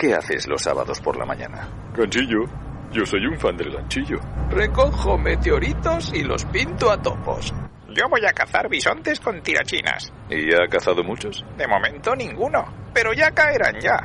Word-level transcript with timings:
¿qué 0.00 0.14
haces 0.14 0.48
los 0.48 0.62
sábados 0.62 0.98
por 1.00 1.16
la 1.18 1.26
mañana? 1.26 1.68
Ganchillo. 1.94 2.44
Yo 2.90 3.04
soy 3.06 3.24
un 3.26 3.38
fan 3.38 3.56
del 3.56 3.70
ganchillo. 3.70 4.18
Recojo 4.48 5.16
meteoritos 5.16 6.12
y 6.12 6.24
los 6.24 6.44
pinto 6.46 6.90
a 6.90 7.00
topos. 7.00 7.54
Yo 7.88 8.08
voy 8.08 8.24
a 8.26 8.32
cazar 8.32 8.68
bisontes 8.68 9.20
con 9.20 9.42
tirachinas. 9.42 10.12
¿Y 10.28 10.52
ha 10.54 10.66
cazado 10.68 11.04
muchos? 11.04 11.44
De 11.56 11.68
momento 11.68 12.16
ninguno, 12.16 12.64
pero 12.92 13.12
ya 13.12 13.30
caerán 13.30 13.76
ya. 13.80 14.00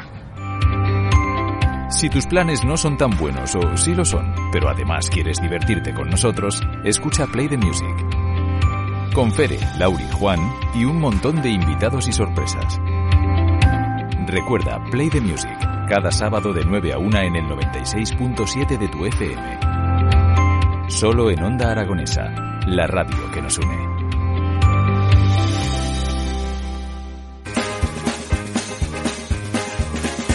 Si 1.90 2.10
tus 2.10 2.28
planes 2.28 2.64
no 2.66 2.78
son 2.78 2.98
tan 2.98 3.12
buenos 3.18 3.56
o 3.56 3.78
sí 3.78 3.96
lo 3.96 4.04
son, 4.06 4.36
pero 4.52 4.70
además 4.70 5.10
quieres 5.10 5.40
divertirte 5.42 5.94
con 5.94 6.10
nosotros, 6.10 6.62
escucha 6.84 7.26
Play 7.28 7.48
the 7.48 7.58
Music. 7.58 7.96
Con 9.14 9.32
Fere, 9.32 9.58
Lauri, 9.80 10.06
Juan 10.20 10.40
y 10.76 10.84
un 10.84 11.00
montón 11.00 11.42
de 11.42 11.50
invitados 11.50 12.08
y 12.08 12.12
sorpresas. 12.12 12.80
Recuerda 14.28 14.84
Play 14.92 15.10
the 15.10 15.22
Music, 15.22 15.56
cada 15.88 16.12
sábado 16.12 16.52
de 16.52 16.64
9 16.66 16.94
a 16.94 16.98
1 16.98 17.20
en 17.20 17.36
el 17.36 17.46
96.7 17.46 18.78
de 18.78 18.88
tu 18.88 19.06
FM. 19.06 19.60
Solo 20.90 21.30
en 21.30 21.44
Onda 21.44 21.72
Aragonesa, 21.72 22.62
la 22.68 22.88
radio 22.88 23.32
que 23.32 23.42
nos 23.42 23.58
une. 23.58 23.96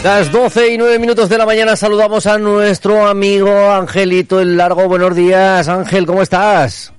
Las 0.03 0.31
12 0.31 0.73
y 0.73 0.77
9 0.77 0.99
minutos 0.99 1.29
de 1.29 1.37
la 1.37 1.45
mañana 1.45 1.75
saludamos 1.75 2.25
a 2.25 2.37
nuestro 2.37 3.05
amigo 3.05 3.71
Angelito 3.71 4.39
el 4.39 4.57
Largo. 4.57 4.87
Buenos 4.87 5.15
días, 5.15 5.67
Ángel, 5.67 6.05
¿cómo 6.05 6.21
estás? 6.21 6.91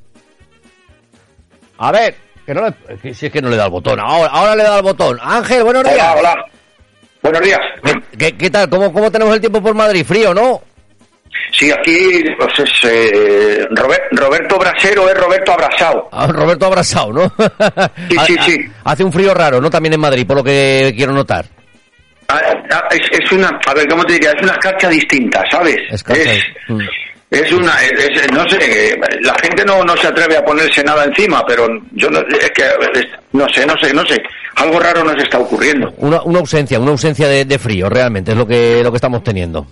A 1.78 1.90
ver, 1.90 2.14
que 2.46 2.54
no 2.54 2.62
le, 2.62 3.14
si 3.14 3.26
es 3.26 3.32
que 3.32 3.42
no 3.42 3.48
le 3.48 3.56
da 3.56 3.64
el 3.64 3.70
botón, 3.70 3.98
ahora, 3.98 4.30
ahora 4.30 4.54
le 4.54 4.62
da 4.62 4.76
el 4.76 4.82
botón. 4.82 5.18
Ángel, 5.20 5.64
buenos 5.64 5.82
días. 5.82 6.14
Hola, 6.16 6.32
hola. 6.32 6.44
Buenos 7.22 7.40
días. 7.42 7.60
¿Qué, 8.18 8.36
qué 8.36 8.50
tal? 8.50 8.68
¿Cómo, 8.68 8.92
¿Cómo 8.92 9.10
tenemos 9.10 9.34
el 9.34 9.40
tiempo 9.40 9.62
por 9.62 9.74
Madrid? 9.74 10.04
¿Frío, 10.04 10.34
no? 10.34 10.60
Sí, 11.52 11.70
aquí 11.70 12.22
pues 12.38 12.52
es 12.58 12.70
eh, 12.90 13.66
Robert- 13.70 14.08
Roberto 14.12 14.58
Brasero 14.58 15.08
es 15.08 15.16
Roberto 15.16 15.52
Abrasado. 15.52 16.08
Ah, 16.12 16.26
Roberto 16.26 16.66
Abrasado, 16.66 17.12
¿no? 17.12 17.32
Sí, 18.10 18.16
sí, 18.26 18.36
sí. 18.46 18.58
Hace 18.84 19.04
un 19.04 19.12
frío 19.12 19.32
raro, 19.34 19.60
¿no? 19.60 19.70
También 19.70 19.94
en 19.94 20.00
Madrid, 20.00 20.26
por 20.26 20.36
lo 20.38 20.44
que 20.44 20.92
quiero 20.96 21.12
notar. 21.12 21.46
Ah, 22.28 22.40
ah, 22.70 22.88
Es, 22.90 23.00
es 23.20 23.32
una, 23.32 23.48
a 23.66 23.74
ver, 23.74 23.86
¿cómo 23.88 24.04
te 24.04 24.14
diría? 24.14 24.30
Es 24.32 24.42
una 24.42 24.52
escarcha 24.52 24.88
distinta, 24.88 25.42
¿sabes? 25.50 25.76
Escarcha. 25.90 26.32
Es, 26.32 26.42
Mm. 26.68 26.78
Es 27.32 27.52
una, 27.52 27.72
es- 27.82 28.32
no 28.32 28.48
sé, 28.48 28.96
la 29.22 29.34
gente 29.42 29.64
no, 29.64 29.82
no 29.84 29.96
se 29.96 30.06
atreve 30.06 30.36
a 30.36 30.44
ponerse 30.44 30.84
nada 30.84 31.04
encima, 31.04 31.44
pero 31.46 31.66
yo 31.92 32.08
no, 32.10 32.20
es 32.20 32.50
que, 32.52 32.64
no 33.32 33.48
sé, 33.48 33.66
no 33.66 33.74
sé, 33.78 33.92
no 33.94 34.04
sé. 34.06 34.22
Algo 34.56 34.78
raro 34.78 35.02
nos 35.02 35.16
está 35.22 35.38
ocurriendo. 35.38 35.92
Una, 35.96 36.22
una 36.22 36.40
ausencia, 36.40 36.78
una 36.78 36.90
ausencia 36.90 37.26
de, 37.26 37.44
de 37.46 37.58
frío, 37.58 37.88
realmente, 37.88 38.32
es 38.32 38.36
lo 38.36 38.46
que, 38.46 38.82
lo 38.82 38.90
que 38.92 38.96
estamos 38.96 39.24
teniendo. 39.24 39.66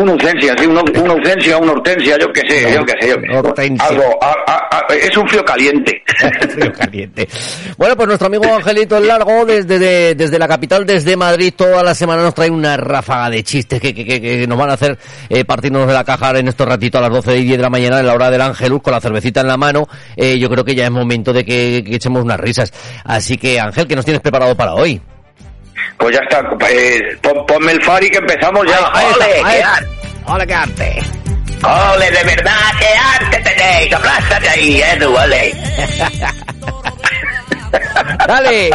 Una 0.00 0.12
ausencia, 0.12 0.54
sí, 0.58 0.66
una, 0.66 0.82
una 1.02 1.12
ausencia, 1.12 1.56
una 1.58 1.72
hortensia, 1.72 2.18
yo 2.18 2.32
qué 2.32 2.40
sé, 2.48 2.72
yo 2.74 2.84
qué 2.84 2.94
sé, 3.00 3.08
yo 3.10 3.20
qué 3.20 3.26
sé. 3.32 3.36
Hortensia. 3.38 3.86
Algo, 3.88 4.02
a- 4.20 4.36
a- 4.46 4.68
a- 4.78 4.94
es 4.94 5.16
un 5.16 5.28
frío 5.28 5.44
caliente. 5.44 6.02
Frío 6.50 6.72
caliente. 6.72 7.28
Bueno, 7.76 7.96
pues 7.96 8.06
nuestro 8.08 8.26
amigo 8.26 8.44
Angelito 8.54 8.96
el 8.98 9.06
Largo, 9.06 9.44
desde, 9.46 9.78
de- 9.78 10.14
desde 10.14 10.38
la 10.38 10.48
capital, 10.48 10.84
desde 10.86 11.16
Madrid, 11.16 11.52
toda 11.56 11.82
la 11.82 11.94
semana 11.94 12.22
nos 12.22 12.34
trae 12.34 12.50
una 12.50 12.76
ráfaga 12.76 13.30
de 13.30 13.42
chistes 13.44 13.80
que, 13.80 13.94
que, 13.94 14.04
que- 14.04 14.20
que 14.20 14.46
nos 14.46 14.58
van 14.58 14.70
a 14.70 14.74
hacer 14.74 14.98
eh, 15.28 15.44
partirnos 15.44 15.86
de 15.86 15.92
la 15.94 16.04
caja 16.04 16.36
en 16.38 16.48
estos 16.48 16.66
ratitos 16.68 16.98
a 16.98 17.02
las 17.02 17.10
12 17.12 17.36
y 17.38 17.44
10 17.44 17.58
de 17.58 17.62
la 17.62 17.70
mañana, 17.70 18.00
en 18.00 18.06
la 18.06 18.14
hora 18.14 18.30
del 18.30 18.40
Ángelus, 18.40 18.82
con 18.82 18.92
la 18.92 19.00
cervecita 19.00 19.40
en 19.42 19.48
la 19.48 19.56
mano. 19.56 19.86
Eh, 20.16 20.38
yo 20.38 20.48
creo 20.50 20.64
que 20.64 20.74
ya 20.74 20.84
es 20.84 20.90
momento 20.90 21.32
de 21.32 21.44
que, 21.44 21.84
que 21.86 21.96
echemos 21.96 22.22
unas 22.24 22.40
risas. 22.40 22.72
Así 23.04 23.36
que, 23.36 23.60
Ángel, 23.60 23.86
¿qué 23.86 23.94
nos 23.96 24.04
tienes 24.04 24.20
preparado 24.20 24.56
para 24.56 24.74
hoy? 24.74 25.00
Pues 25.98 26.16
ya 26.16 26.22
está, 26.22 26.42
eh, 26.68 27.16
pon- 27.22 27.46
ponme 27.46 27.72
el 27.72 27.82
Fari 27.82 28.10
que 28.10 28.18
empezamos 28.18 28.66
ya. 28.66 28.78
Ahí 28.92 29.06
¡Ole, 29.14 29.24
ahí 29.44 29.56
qué 29.56 29.62
arte! 29.62 29.88
¡Hola, 30.26 30.46
qué 30.46 30.54
arte! 30.54 31.02
¡Ole, 31.94 32.10
de 32.10 32.24
verdad, 32.24 32.52
qué 32.78 33.24
arte 33.24 33.38
tenéis! 33.50 33.92
¡Aplástate 33.94 34.48
ahí, 34.48 34.82
Edu, 34.82 35.16
ole! 35.16 35.54
¡Dale! 38.26 38.70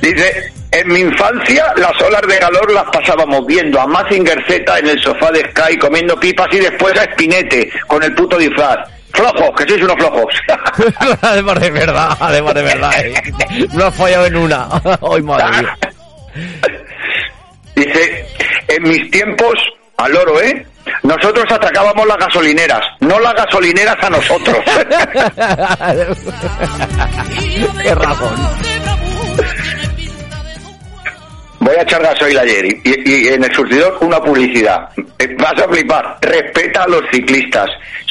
Dice, 0.00 0.52
en 0.70 0.88
mi 0.88 1.00
infancia 1.00 1.72
las 1.76 2.00
olas 2.02 2.22
de 2.26 2.38
calor 2.38 2.72
las 2.72 2.84
pasábamos 2.84 3.46
viendo 3.46 3.80
a 3.80 3.86
Mazinger 3.86 4.44
Z 4.46 4.78
en 4.78 4.88
el 4.88 5.02
sofá 5.02 5.30
de 5.30 5.40
Sky 5.50 5.76
comiendo 5.78 6.18
pipas 6.18 6.48
y 6.52 6.58
después 6.58 6.98
a 6.98 7.04
Espinete 7.04 7.70
con 7.86 8.02
el 8.02 8.14
puto 8.14 8.36
disfraz. 8.38 8.78
Flojos, 9.12 9.50
que 9.56 9.66
sois 9.66 9.82
unos 9.82 9.96
flojos. 9.96 10.26
además 11.22 11.58
de 11.60 11.70
verdad, 11.70 12.10
además 12.20 12.54
de 12.54 12.62
verdad. 12.62 12.90
eh. 13.02 13.14
No 13.72 13.86
has 13.86 13.94
fallado 13.94 14.26
en 14.26 14.36
una. 14.36 14.68
Hoy, 15.00 15.22
madre 15.22 15.62
mía. 15.62 15.78
Dice, 17.74 18.26
en 18.68 18.82
mis 18.84 19.10
tiempos, 19.10 19.52
al 19.98 20.16
oro, 20.16 20.40
¿eh? 20.40 20.66
Nosotros 21.02 21.44
atracábamos 21.50 22.06
las 22.06 22.16
gasolineras, 22.16 22.80
no 23.00 23.18
las 23.20 23.34
gasolineras 23.34 23.96
a 24.02 24.08
nosotros. 24.10 24.56
Qué 27.82 27.94
razón. 27.94 28.34
Voy 31.60 31.74
a 31.74 31.82
echar 31.82 32.00
gasoil 32.02 32.38
ayer 32.38 32.64
y, 32.66 32.80
y- 32.84 33.24
y 33.24 33.28
en 33.28 33.42
el 33.42 33.52
surtidor 33.52 33.98
una 34.00 34.20
publicidad. 34.20 34.88
Eh, 35.18 35.34
Vas 35.38 35.60
a 35.60 35.68
flipar. 35.68 36.18
Respeta 36.20 36.84
a 36.84 36.88
los 36.88 37.02
ciclistas. 37.10 37.66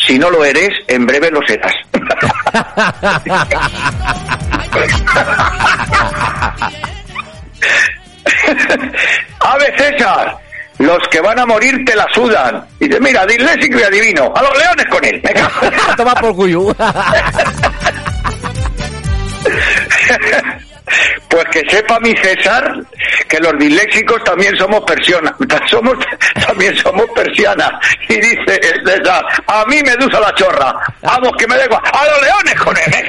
Si 0.06 0.20
no 0.20 0.30
lo 0.30 0.44
eres, 0.44 0.70
en 0.88 1.06
breve 1.06 1.32
lo 1.32 1.40
serás. 1.48 1.72
Ave 9.40 9.74
César, 9.78 10.38
los 10.80 11.00
que 11.10 11.22
van 11.22 11.40
a 11.40 11.46
morir 11.46 11.84
te 11.86 11.96
la 11.96 12.08
sudan. 12.14 12.66
Y 12.80 12.88
dice, 12.88 13.00
mira, 13.00 13.26
disléxico 13.26 13.80
y 13.80 13.84
adivino. 13.84 14.34
A 14.36 14.42
los 14.44 14.58
leones 14.58 14.86
con 14.90 15.06
él. 15.06 15.22
Venga. 15.24 15.50
Toma 15.98 16.16
por 16.16 16.36
cuyo. 16.36 16.76
Pues 21.30 21.46
que 21.52 21.62
sepa 21.70 22.00
mi 22.00 22.16
César 22.16 22.74
que 23.28 23.40
los 23.40 23.54
disléxicos 23.60 24.24
también 24.24 24.56
somos 24.58 24.82
personas, 24.82 25.34
somos, 25.70 25.96
también 26.48 26.76
somos 26.78 27.06
persianas. 27.14 27.72
Y 28.08 28.16
dice 28.16 28.62
el 28.62 28.82
César, 28.86 29.26
a 29.48 29.66
mí 29.66 29.82
me 29.84 29.96
dusa 29.98 30.20
la 30.20 30.34
chorra, 30.36 30.74
vamos 31.02 31.32
que 31.38 31.48
me 31.48 31.58
dejo, 31.58 31.76
a 31.76 32.06
los 32.06 32.22
leones 32.22 32.56
con 32.56 32.78
él. 32.78 33.06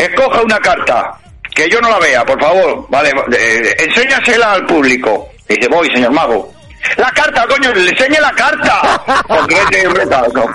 Escoja 0.00 0.40
una 0.42 0.58
carta, 0.58 1.12
que 1.54 1.68
yo 1.68 1.80
no 1.80 1.90
la 1.90 1.98
vea, 1.98 2.24
por 2.24 2.40
favor, 2.40 2.86
vale, 2.88 3.10
eh, 3.32 3.76
enséñasela 3.78 4.52
al 4.52 4.64
público. 4.66 5.28
Dice, 5.46 5.68
voy, 5.68 5.88
señor 5.94 6.12
mago. 6.12 6.50
La 6.96 7.10
carta, 7.10 7.46
coño, 7.46 7.72
le 7.74 7.90
enseñe 7.90 8.18
la 8.20 8.30
carta. 8.32 9.02
Concrete, 9.28 9.86
hombre, 9.86 10.06
no, 10.06 10.46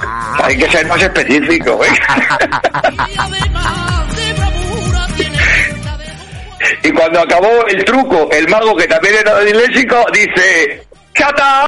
Hay 0.44 0.58
que 0.58 0.68
ser 0.70 0.88
más 0.88 1.02
específico. 1.02 1.80
¿eh? 1.84 1.90
Y 6.84 6.92
cuando 6.92 7.22
acabó 7.22 7.66
el 7.68 7.86
truco, 7.86 8.28
el 8.32 8.48
mago, 8.50 8.76
que 8.76 8.88
también 8.88 9.16
era 9.16 9.40
disléxico, 9.42 10.04
dice... 10.12 10.84
¡Chatán! 11.14 11.68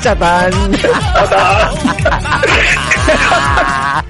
Chatán. 0.02 0.52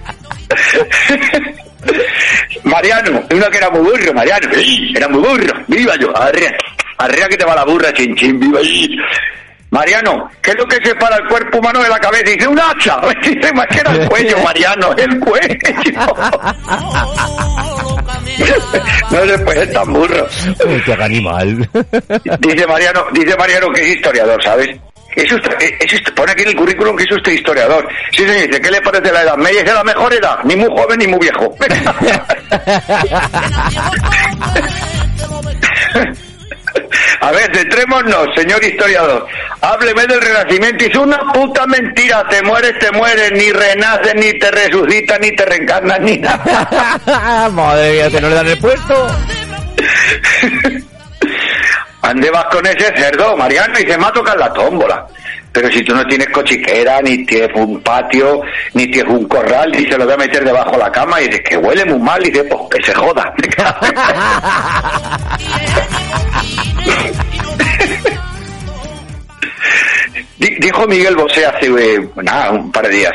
Mariano, 2.65 3.23
uno 3.31 3.51
que 3.51 3.59
era 3.59 3.71
muy 3.71 3.81
burro, 3.81 4.15
Mariano, 4.15 4.49
era 4.95 5.09
muy 5.09 5.21
burro, 5.21 5.53
viva 5.67 5.97
yo, 5.97 6.17
arrea, 6.17 6.57
arrea 6.99 7.29
que 7.29 7.37
te 7.37 7.45
va 7.45 7.55
la 7.55 7.65
burra, 7.65 7.93
chin 7.93 8.15
chin, 8.17 8.41
viva 8.41 8.61
ahí. 8.61 8.97
Mariano, 9.71 10.31
¿qué 10.41 10.53
es 10.53 10.57
lo 10.57 10.65
que 10.67 10.77
separa 10.77 11.17
el 11.17 11.27
cuerpo 11.27 11.59
humano 11.59 11.83
de 11.83 11.89
la 11.89 11.99
cabeza? 11.99 12.23
Dice, 12.25 12.47
un 12.49 12.59
hacha, 12.59 12.99
dice, 13.23 13.53
más 13.53 13.67
que 13.67 13.81
era 13.81 13.93
el 13.93 14.09
cuello, 14.09 14.39
Mariano, 14.39 14.95
el 14.97 15.21
cuello. 15.21 15.49
no 19.11 19.27
se 19.27 19.39
puede 19.39 19.61
ser 19.61 19.73
tan 19.73 19.93
burro. 19.93 20.27
Uy, 20.67 20.83
qué 20.85 20.93
animal. 20.93 21.69
Dice 22.41 22.67
Mariano, 22.67 23.07
dice 23.13 23.37
Mariano 23.37 23.71
que 23.73 23.83
es 23.83 23.97
historiador, 23.97 24.43
¿sabes? 24.43 24.77
Es 25.17 25.33
usted, 25.33 25.51
es 25.81 25.93
usted- 25.95 26.13
pone 26.15 26.33
aquí 26.33 26.43
en 26.43 26.49
el 26.51 26.57
currículum 26.57 26.95
que 26.97 27.05
es 27.05 27.11
usted 27.13 27.33
historiador. 27.33 27.89
Sí, 28.13 28.19
señor, 28.27 28.47
dice, 28.49 28.61
¿qué 28.61 28.71
le 28.71 28.81
parece 28.83 29.11
la 29.13 29.23
edad 29.23 29.37
media? 29.37 29.61
Es 29.61 29.67
de 29.67 29.73
la 29.75 29.83
mejor 29.85 30.13
edad, 30.13 30.39
ni 30.45 30.57
muy 30.57 30.69
joven 30.69 30.99
ni 30.99 31.07
muy 31.07 31.19
viejo. 31.21 31.57
A 37.21 37.31
ver, 37.33 37.51
centrémonos, 37.57 38.29
señor 38.37 38.63
historiador. 38.63 39.27
Hábleme 39.63 40.07
del 40.07 40.21
renacimiento. 40.21 40.85
Es 40.85 40.97
una 40.97 41.19
puta 41.33 41.67
mentira. 41.67 42.27
Te 42.29 42.43
mueres, 42.43 42.79
te 42.79 42.91
mueres. 42.93 43.33
Ni 43.33 43.51
renaces, 43.53 44.15
ni 44.15 44.39
te 44.39 44.51
resucitas, 44.51 45.19
ni 45.21 45.33
te 45.33 45.45
reencarnas, 45.47 45.99
ni 46.01 46.19
nada. 46.19 47.49
Madre 47.53 47.93
mía, 47.93 48.11
que 48.11 48.21
no 48.21 48.29
le 48.29 48.35
dan 48.35 48.47
el 48.47 48.59
puesto. 48.59 49.07
Ande 52.07 52.31
vas 52.31 52.45
con 52.47 52.65
ese 52.67 52.93
cerdo, 52.97 53.37
Mariano, 53.37 53.75
y 53.79 53.83
se 53.91 53.99
me 53.99 54.07
ha 54.07 54.13
tocado 54.13 54.39
la 54.39 54.53
tómbola. 54.53 55.07
pero 55.53 55.71
si 55.73 55.83
tú 55.83 55.95
no 55.95 56.05
tienes 56.07 56.29
cochiquera, 56.29 57.01
ni 57.01 57.25
tienes 57.25 57.49
un 57.57 57.81
patio, 57.83 58.43
ni 58.75 58.87
tienes 58.91 59.11
un 59.13 59.27
corral, 59.27 59.75
y 59.75 59.91
se 59.91 59.97
lo 59.99 60.05
voy 60.05 60.13
a 60.15 60.19
meter 60.19 60.45
debajo 60.45 60.73
de 60.73 60.79
la 60.79 60.93
cama, 60.93 61.21
y 61.21 61.27
dices 61.29 61.41
que 61.49 61.57
huele 61.57 61.85
muy 61.87 61.99
mal, 61.99 62.21
y 62.27 62.31
dices, 62.31 62.47
pues 62.51 62.63
que 62.71 62.83
se 62.85 62.95
joda. 62.95 63.33
Di- 70.39 70.57
Dijo 70.61 70.87
Miguel 70.87 71.17
Bosé 71.17 71.47
hace 71.47 71.67
eh, 71.67 72.09
nada, 72.23 72.51
un 72.51 72.71
par 72.71 72.87
de 72.89 72.95
días. 72.97 73.15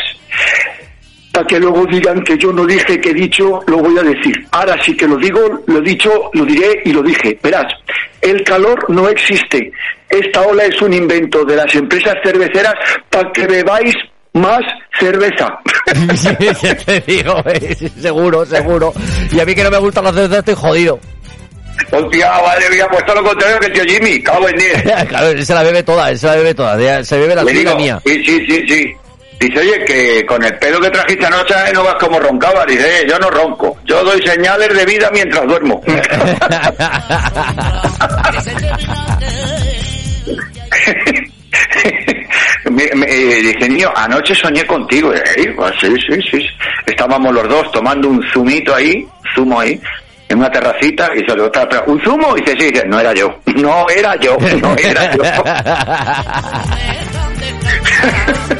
Para 1.31 1.47
que 1.47 1.59
luego 1.59 1.85
digan 1.85 2.21
que 2.23 2.37
yo 2.37 2.51
no 2.51 2.65
dije 2.65 2.99
que 2.99 3.11
he 3.11 3.13
dicho, 3.13 3.61
lo 3.67 3.77
voy 3.77 3.97
a 3.97 4.03
decir. 4.03 4.35
Ahora 4.51 4.75
sí 4.83 4.95
que 4.97 5.07
lo 5.07 5.15
digo, 5.15 5.39
lo 5.65 5.77
he 5.77 5.81
dicho, 5.81 6.29
lo 6.33 6.43
diré 6.45 6.81
y 6.83 6.91
lo 6.91 7.01
dije. 7.01 7.37
Verás, 7.41 7.71
el 8.21 8.43
calor 8.43 8.89
no 8.89 9.07
existe. 9.07 9.71
Esta 10.09 10.41
ola 10.41 10.65
es 10.65 10.81
un 10.81 10.93
invento 10.93 11.45
de 11.45 11.55
las 11.55 11.73
empresas 11.73 12.15
cerveceras 12.23 12.73
para 13.09 13.31
que 13.31 13.47
bebáis 13.47 13.95
más 14.33 14.61
cerveza. 14.99 15.57
ya 16.61 16.75
te 16.75 16.99
digo, 17.01 17.41
eh, 17.45 17.75
seguro, 17.99 18.45
seguro. 18.45 18.93
Y 19.31 19.39
a 19.39 19.45
mí 19.45 19.55
que 19.55 19.63
no 19.63 19.71
me 19.71 19.79
gusta 19.79 20.01
la 20.01 20.11
cerveza 20.11 20.39
estoy 20.39 20.55
jodido. 20.55 20.99
Hostia, 21.91 22.31
madre 22.45 22.69
mía, 22.69 22.87
pues 22.91 23.05
todo 23.05 23.15
lo 23.21 23.23
contrario 23.29 23.59
que 23.59 23.65
el 23.67 23.73
tío 23.73 23.83
Jimmy, 23.85 24.21
cago 24.21 24.47
en 24.49 24.57
diez. 24.57 24.81
claro, 25.07 25.29
él 25.29 25.45
se 25.45 25.53
la 25.53 25.63
bebe 25.63 25.83
toda, 25.83 26.11
él 26.11 26.19
se 26.19 26.27
la 26.27 26.35
bebe 26.35 26.53
toda. 26.53 27.03
Se 27.03 27.17
bebe 27.17 27.35
la 27.35 27.43
la 27.43 27.51
digo, 27.51 27.75
mía. 27.75 28.01
sí, 28.05 28.23
sí, 28.23 28.45
sí, 28.47 28.65
sí. 28.67 28.93
Dice, 29.41 29.59
oye, 29.59 29.83
que 29.85 30.23
con 30.25 30.43
el 30.43 30.55
pelo 30.59 30.79
que 30.79 30.89
trajiste 30.91 31.25
anoche 31.25 31.55
no 31.73 31.83
vas 31.83 31.95
como 31.95 32.19
roncaba. 32.19 32.63
Dice, 32.65 33.01
eh, 33.01 33.05
yo 33.09 33.17
no 33.17 33.29
ronco. 33.31 33.77
Yo 33.85 34.03
doy 34.03 34.21
señales 34.21 34.71
de 34.73 34.85
vida 34.85 35.09
mientras 35.11 35.47
duermo. 35.47 35.81
Me- 42.69 42.89
me- 42.95 43.05
eh, 43.07 43.41
dice, 43.41 43.67
niño, 43.67 43.91
anoche 43.95 44.35
soñé 44.35 44.63
contigo. 44.65 45.11
Eh, 45.13 45.53
pues 45.55 45.73
sí, 45.81 45.93
sí, 46.07 46.19
sí. 46.31 46.45
Estábamos 46.85 47.33
los 47.33 47.47
dos 47.49 47.71
tomando 47.71 48.07
un 48.09 48.21
zumito 48.31 48.73
ahí, 48.75 49.05
zumo 49.35 49.59
ahí, 49.59 49.79
en 50.29 50.37
una 50.37 50.49
terracita, 50.51 51.09
y 51.15 51.19
se 51.25 51.31
otra, 51.39 51.67
pero, 51.67 51.83
¿un 51.87 52.01
zumo? 52.01 52.37
Y 52.37 52.41
dice, 52.41 52.55
sí, 52.59 52.71
dice, 52.71 52.85
no 52.87 52.99
era 52.99 53.13
yo. 53.13 53.39
No 53.55 53.85
era 53.89 54.15
yo, 54.15 54.37
no 54.61 54.75
era 54.77 55.11
yo. 55.15 55.23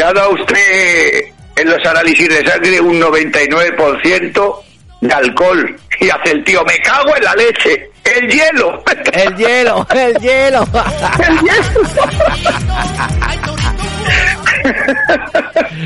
Y 0.00 0.02
se 0.02 0.08
ha 0.08 0.12
dado 0.14 0.30
usted 0.30 1.24
en 1.56 1.68
los 1.68 1.86
análisis 1.86 2.26
de 2.26 2.42
sangre 2.46 2.80
un 2.80 2.98
99% 2.98 4.62
de 5.02 5.12
alcohol. 5.12 5.76
Y 6.00 6.08
hace 6.08 6.30
el 6.30 6.42
tío, 6.42 6.64
me 6.64 6.78
cago 6.78 7.14
en 7.16 7.24
la 7.24 7.34
leche. 7.34 7.90
El 8.02 8.26
hielo. 8.26 8.82
El 9.12 9.36
hielo, 9.36 9.86
el 9.90 10.16
hielo. 10.16 10.62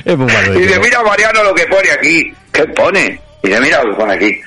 es 0.04 0.16
muy 0.16 0.32
malo. 0.32 0.54
Y 0.54 0.58
dice, 0.62 0.78
mira 0.78 1.02
Mariano 1.02 1.42
lo 1.42 1.52
que 1.52 1.66
pone 1.66 1.90
aquí. 1.90 2.32
¿Qué 2.52 2.62
pone? 2.66 3.20
Y 3.42 3.48
dice, 3.48 3.60
mira 3.60 3.82
lo 3.82 3.90
que 3.90 3.96
pone 3.96 4.14
aquí. 4.14 4.40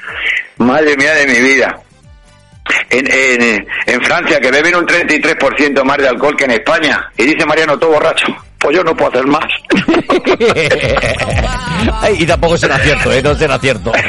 Madre 0.59 0.95
mía 0.95 1.13
de 1.13 1.27
mi 1.27 1.41
vida. 1.41 1.77
En, 2.89 3.05
en, 3.05 3.67
en 3.85 4.01
Francia, 4.01 4.39
que 4.39 4.49
beben 4.49 4.77
un 4.77 4.87
33% 4.87 5.83
más 5.83 5.97
de 5.97 6.07
alcohol 6.07 6.37
que 6.37 6.45
en 6.45 6.51
España. 6.51 7.11
Y 7.17 7.25
dice 7.25 7.45
Mariano, 7.45 7.77
todo 7.77 7.91
borracho. 7.91 8.46
Pues 8.59 8.75
yo 8.75 8.83
no 8.83 8.95
puedo 8.95 9.09
hacer 9.11 9.25
más. 9.27 9.45
Ay, 12.01 12.15
y 12.19 12.25
tampoco 12.25 12.57
será 12.57 12.77
cierto, 12.79 13.11
¿eh? 13.11 13.21
No 13.21 13.35
será 13.35 13.59
cierto. 13.59 13.91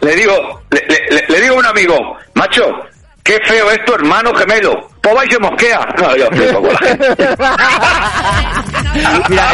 le 0.00 0.16
digo, 0.16 0.62
le, 0.70 0.80
le- 1.16 1.24
le 1.28 1.40
digo 1.40 1.56
a 1.56 1.58
un 1.58 1.66
amigo, 1.66 2.16
macho, 2.34 2.62
qué 3.22 3.38
feo 3.44 3.70
es 3.70 3.84
tu 3.84 3.94
hermano 3.94 4.34
gemelo. 4.34 4.90
Pues 5.02 5.14
vais 5.16 5.28
y 5.28 5.32
se 5.34 5.38
mosquea. 5.38 5.80
No, 5.98 6.16
yo 6.16 6.26
flipo 6.28 6.62
con 6.62 6.72
la 6.72 6.78
gente. 6.78 7.08
Mira, 9.28 9.52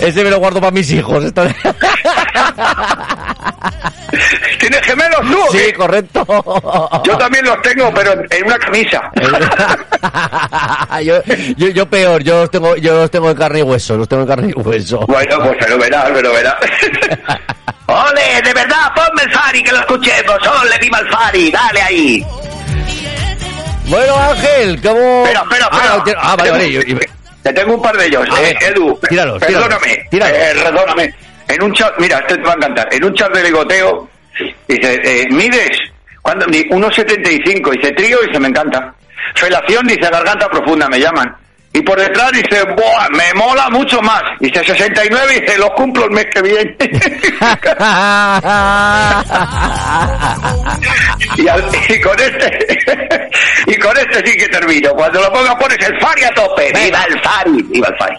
ese 0.00 0.22
me 0.22 0.30
lo 0.30 0.38
guardo 0.38 0.60
para 0.60 0.70
mis 0.70 0.88
hijos. 0.92 1.24
esto- 1.24 1.42
¿Tienes 1.42 1.74
gemelos 4.92 5.20
tú 5.30 5.38
Sí, 5.52 5.58
qué? 5.66 5.72
correcto. 5.74 6.24
Yo 7.04 7.16
también 7.18 7.44
los 7.44 7.60
tengo, 7.62 7.92
pero 7.94 8.12
en, 8.12 8.44
una 8.46 8.58
camisa. 8.58 9.10
yo, 11.02 11.22
yo, 11.56 11.68
yo 11.68 11.86
peor, 11.88 12.22
yo 12.22 12.40
los 12.42 12.50
tengo, 12.50 12.76
yo 12.76 12.94
los 12.94 13.10
tengo 13.10 13.30
en 13.30 13.36
carne 13.36 13.60
y 13.60 13.62
hueso, 13.62 13.96
los 13.96 14.08
tengo 14.08 14.22
en 14.22 14.28
carne 14.28 14.52
y 14.54 14.60
hueso. 14.60 15.00
Bueno, 15.06 15.38
pues 15.42 15.58
fenomenal, 15.64 16.14
fenomenal. 16.16 16.56
¡Ole, 17.86 18.42
de 18.42 18.54
verdad, 18.54 18.92
ponme 18.94 19.22
el 19.24 19.32
Fari 19.32 19.62
que 19.62 19.72
lo 19.72 19.78
escuchemos! 19.80 20.36
¡Ole, 20.62 20.78
viva 20.80 20.98
el 21.00 21.08
Fari! 21.10 21.50
¡Dale 21.50 21.82
ahí! 21.82 22.26
Bueno, 23.86 24.16
Ángel, 24.16 24.80
¿cómo? 24.80 25.24
Espera, 25.26 25.42
espera, 25.42 25.68
Ah, 25.72 25.94
espera. 25.98 26.20
ah, 26.22 26.36
vale, 26.36 26.50
vale. 26.52 26.72
yo- 26.72 26.82
yo- 26.82 26.98
Te 27.42 27.52
tengo 27.52 27.74
un 27.74 27.82
par 27.82 27.96
de 27.96 28.06
ellos. 28.06 28.26
A 28.30 28.40
Eh, 28.40 28.56
ver, 28.60 28.72
Edu, 28.72 28.98
tíralos, 29.08 29.40
perdóname. 29.40 30.06
tíralos, 30.08 30.08
tíralos. 30.10 30.36
eh, 30.38 30.60
perdóname. 30.62 31.14
En 31.48 31.62
un 31.62 31.72
chat, 31.74 31.92
mira, 31.98 32.18
este 32.20 32.36
te 32.36 32.42
va 32.44 32.52
a 32.52 32.54
encantar. 32.54 32.88
En 32.94 33.04
un 33.04 33.14
chat 33.14 33.34
de 33.34 33.42
ligoteo, 33.42 34.08
dice, 34.68 35.00
eh, 35.04 35.26
¿mides? 35.30 35.70
¿Cuándo? 36.22 36.46
Di- 36.46 36.64
1,75. 36.70 37.70
Dice, 37.72 37.92
trío, 37.92 38.18
dice, 38.26 38.38
me 38.40 38.48
encanta. 38.48 38.94
Felación, 39.34 39.86
dice, 39.86 40.08
garganta 40.10 40.48
profunda, 40.48 40.88
me 40.88 40.98
llaman. 41.00 41.34
Y 41.74 41.80
por 41.80 41.98
detrás 41.98 42.30
dice, 42.32 42.62
¡buah! 42.76 43.08
Me 43.16 43.32
mola 43.34 43.70
mucho 43.70 43.98
más. 44.02 44.20
Dice, 44.40 44.62
69, 44.62 45.40
dice, 45.40 45.56
los 45.58 45.70
cumplo 45.70 46.04
el 46.04 46.10
mes 46.10 46.26
que 46.34 46.42
viene. 46.42 46.76
y, 51.38 51.48
al- 51.48 51.64
y 51.88 52.00
con 52.00 52.18
este, 52.20 53.30
y 53.66 53.74
con 53.76 53.96
este 53.96 54.26
sí 54.26 54.36
que 54.36 54.48
termino. 54.48 54.90
Cuando 54.92 55.20
lo 55.22 55.32
pongas 55.32 55.54
pones 55.56 55.78
el 55.78 55.98
Fari 56.00 56.24
a 56.24 56.30
tope. 56.30 56.70
¡Viva 56.74 57.04
el 57.08 57.20
Fari! 57.22 57.62
¡Viva 57.62 57.88
el 57.88 57.96
Fari! 57.98 58.16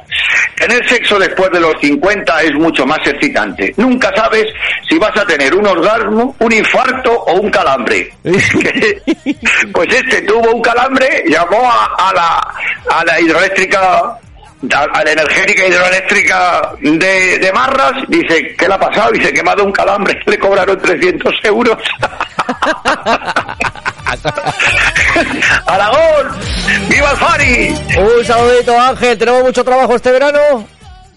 Tener 0.55 0.87
sexo 0.87 1.19
después 1.19 1.51
de 1.51 1.59
los 1.59 1.73
50 1.81 2.43
es 2.43 2.53
mucho 2.53 2.85
más 2.85 2.99
excitante. 3.05 3.73
Nunca 3.77 4.11
sabes 4.15 4.45
si 4.87 4.97
vas 4.97 5.15
a 5.17 5.25
tener 5.25 5.53
un 5.55 5.65
orgasmo, 5.65 6.35
un 6.39 6.51
infarto 6.51 7.11
o 7.11 7.39
un 7.39 7.49
calambre. 7.49 8.13
pues 8.23 9.93
este 9.93 10.21
tuvo 10.21 10.51
un 10.51 10.61
calambre, 10.61 11.23
llamó 11.27 11.69
a, 11.69 12.09
a 12.09 12.13
la, 12.13 12.53
a 12.89 13.05
la 13.05 13.19
hidroeléctrica 13.19 14.19
a, 14.71 15.03
la 15.03 15.11
energética 15.11 15.67
hidroeléctrica 15.67 16.73
de, 16.79 17.39
de 17.39 17.51
Marras, 17.51 17.93
dice, 18.07 18.55
¿qué 18.57 18.67
le 18.67 18.73
ha 18.73 18.79
pasado? 18.79 19.11
Dice 19.11 19.33
que 19.33 19.43
me 19.43 19.49
ha 19.49 19.55
dado 19.55 19.65
un 19.65 19.73
calambre, 19.73 20.17
le 20.25 20.37
cobraron 20.37 20.79
300 20.79 21.33
euros. 21.43 21.77
¡Aragón! 25.65 26.27
¡Viva 26.89 27.11
el 27.11 27.17
Fari! 27.17 27.75
Un 27.97 28.25
saludito, 28.25 28.79
Ángel. 28.79 29.17
¿Tenemos 29.17 29.43
mucho 29.43 29.63
trabajo 29.63 29.95
este 29.95 30.11
verano? 30.11 30.67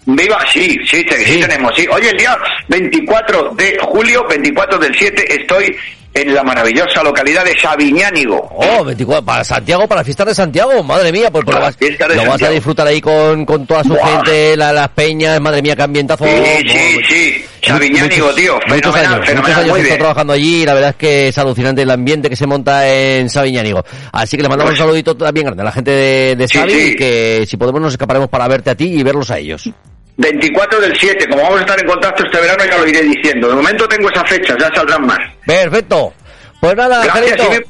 Viva, 0.05 0.39
sí, 0.51 0.77
sí, 0.85 1.05
sí, 1.09 1.25
sí 1.25 1.39
tenemos, 1.41 1.75
sí. 1.75 1.85
Oye, 1.91 2.09
el 2.09 2.17
día 2.17 2.37
24 2.69 3.55
de 3.55 3.77
julio, 3.81 4.25
24 4.29 4.79
del 4.79 4.95
7, 4.95 5.41
estoy 5.41 5.77
en 6.21 6.33
la 6.33 6.43
maravillosa 6.43 7.03
localidad 7.03 7.43
de 7.45 7.53
Sabiñánigo. 7.59 8.49
Oh, 8.55 8.83
24, 8.83 9.23
para 9.25 9.43
Santiago, 9.43 9.87
para 9.87 10.01
la 10.01 10.05
fiesta 10.05 10.25
de 10.25 10.33
Santiago, 10.35 10.83
madre 10.83 11.11
mía, 11.11 11.29
pues, 11.31 11.45
lo, 11.45 11.51
vas, 11.59 11.77
lo 11.79 12.45
a 12.47 12.49
disfrutar 12.49 12.87
ahí 12.87 12.99
con, 13.01 13.45
con 13.45 13.65
toda 13.65 13.83
su 13.83 13.89
Buah. 13.89 14.23
gente, 14.23 14.57
la- 14.57 14.73
las 14.73 14.89
peñas, 14.89 15.39
madre 15.41 15.61
mía, 15.61 15.75
qué 15.75 15.83
ambientazo. 15.83 16.25
Sí, 16.25 16.31
Oh, 16.33 16.59
sí, 16.69 16.99
sí. 17.09 17.45
Sabiñánigo, 17.63 18.25
muchos- 18.27 18.35
tío. 18.35 18.53
Muchos 18.53 18.75
Fenomenal, 18.77 19.05
años, 19.05 19.17
muchos 19.19 19.27
fenomenal, 19.29 19.59
años 19.59 19.69
muy 19.69 19.79
he 19.79 19.81
estado 19.81 19.83
bien. 19.83 19.97
trabajando 19.99 20.33
allí 20.33 20.61
y 20.61 20.65
la 20.65 20.73
verdad 20.73 20.89
es 20.91 20.95
que 20.95 21.27
es 21.27 21.37
alucinante 21.37 21.81
el 21.81 21.91
ambiente 21.91 22.29
que 22.29 22.35
se 22.35 22.47
monta 22.47 22.87
en 22.87 23.29
Sabiñánigo. 23.29 23.83
Así 24.11 24.37
que 24.37 24.43
le 24.43 24.49
mandamos 24.49 24.71
un 24.71 24.77
Pues- 24.77 24.85
saludito 24.87 25.15
también 25.17 25.45
grande 25.47 25.61
a 25.61 25.65
la 25.65 25.71
gente 25.71 25.91
de, 25.91 26.35
de 26.35 26.47
Sí, 26.47 26.57
Sabi 26.57 26.71
sí. 26.73 26.91
y 26.91 26.95
que 26.95 27.45
si 27.47 27.57
podemos 27.57 27.81
nos 27.81 27.93
escaparemos 27.93 28.29
para 28.29 28.47
verte 28.47 28.69
a 28.69 28.75
ti 28.75 28.85
y 28.85 29.03
verlos 29.03 29.29
a 29.31 29.37
ellos. 29.39 29.69
24 30.17 30.81
del 30.81 30.97
7, 30.97 31.27
como 31.29 31.43
vamos 31.43 31.59
a 31.59 31.61
estar 31.61 31.79
en 31.79 31.87
contacto 31.87 32.23
este 32.25 32.41
verano, 32.41 32.63
ya 32.65 32.77
lo 32.77 32.87
iré 32.87 33.01
diciendo. 33.03 33.47
De 33.49 33.55
momento 33.55 33.87
tengo 33.87 34.09
esas 34.09 34.27
fechas, 34.29 34.57
ya 34.59 34.69
saldrán 34.75 35.05
más. 35.05 35.19
Perfecto. 35.45 36.11
Pues 36.59 36.75
nada, 36.75 37.03
Gracias. 37.05 37.39
Ibe- 37.39 37.65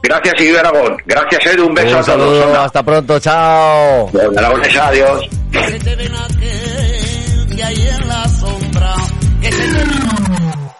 Gracias, 0.00 0.40
Ibe 0.40 0.60
Aragón. 0.60 0.96
Gracias, 1.06 1.44
Edu. 1.46 1.66
Un 1.66 1.74
beso 1.74 1.88
Un 1.88 1.94
a 1.96 2.04
todos. 2.04 2.06
saludo, 2.06 2.60
hasta 2.60 2.82
pronto, 2.84 3.18
chao. 3.18 4.08
Aragonesa, 4.36 4.86
adiós. 4.88 5.28